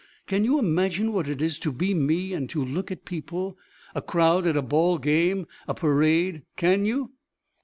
Can 0.25 0.43
you 0.43 0.57
imagine 0.57 1.11
what 1.13 1.27
it 1.29 1.43
is 1.43 1.59
to 1.59 1.71
be 1.71 1.93
me 1.93 2.33
and 2.33 2.49
to 2.49 2.65
look 2.65 2.89
at 2.89 3.05
people? 3.05 3.55
A 3.93 4.01
crowd 4.01 4.47
at 4.47 4.57
a 4.57 4.63
ball 4.63 4.97
game? 4.97 5.45
A 5.67 5.75
parade? 5.75 6.41
Can 6.57 6.87
you?" 6.87 7.11